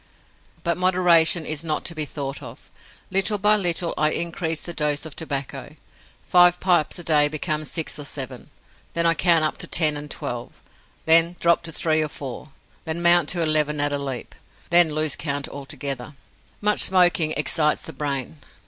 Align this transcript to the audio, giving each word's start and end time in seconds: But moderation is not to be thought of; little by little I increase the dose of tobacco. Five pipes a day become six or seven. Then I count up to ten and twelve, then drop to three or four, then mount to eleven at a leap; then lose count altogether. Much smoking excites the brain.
But 0.63 0.79
moderation 0.79 1.45
is 1.45 1.63
not 1.63 1.85
to 1.85 1.93
be 1.93 2.05
thought 2.05 2.41
of; 2.41 2.71
little 3.11 3.37
by 3.37 3.55
little 3.55 3.93
I 3.99 4.09
increase 4.09 4.63
the 4.63 4.73
dose 4.73 5.05
of 5.05 5.15
tobacco. 5.15 5.75
Five 6.27 6.59
pipes 6.59 6.97
a 6.97 7.03
day 7.03 7.27
become 7.27 7.65
six 7.65 7.99
or 7.99 8.05
seven. 8.05 8.49
Then 8.95 9.05
I 9.05 9.13
count 9.13 9.43
up 9.43 9.59
to 9.59 9.67
ten 9.67 9.95
and 9.95 10.09
twelve, 10.09 10.53
then 11.05 11.35
drop 11.39 11.61
to 11.69 11.71
three 11.71 12.01
or 12.01 12.09
four, 12.09 12.49
then 12.83 13.03
mount 13.03 13.29
to 13.29 13.43
eleven 13.43 13.79
at 13.79 13.93
a 13.93 13.99
leap; 13.99 14.33
then 14.71 14.89
lose 14.95 15.15
count 15.15 15.47
altogether. 15.47 16.15
Much 16.61 16.79
smoking 16.81 17.33
excites 17.33 17.83
the 17.83 17.93
brain. 17.93 18.37